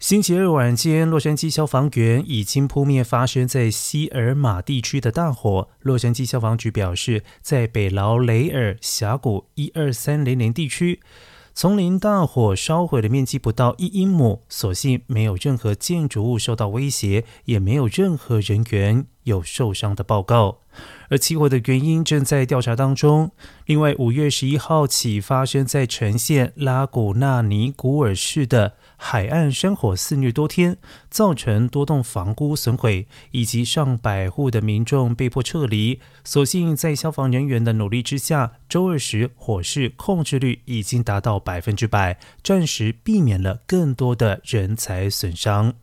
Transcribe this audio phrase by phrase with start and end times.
[0.00, 5.68] 星期日晚间，洛杉矶消防员已经扑灭发生在西尔马地区的大火。
[5.80, 11.00] 洛杉矶消防局表示，在北劳雷尔峡谷一二三零零地区，
[11.52, 20.58] 丛林大火烧毁的面积不到一英亩，所幸没有任何建筑物受到威胁，也没有任何人员有受伤的报告。
[21.08, 23.32] 而起火的原因正在调查当中。
[23.66, 30.76] 另外，五月十一号起发生在城县拉古纳尼古尔市的海岸山火肆虐多天，
[31.10, 36.00] 造成多栋房屋损毁，以及上百户的民众被迫撤离。
[36.22, 45.74] 所幸在消防人员的努力之下，周二时火势控制率已经达到百分之百，暂时避免了更多的人才损伤。